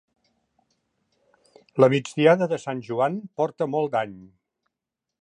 La 1.85 1.91
migdiada 1.95 2.49
de 2.55 2.61
Sant 2.65 2.83
Joan 2.91 3.23
porta 3.43 3.71
molt 3.75 3.97
dany. 3.99 4.21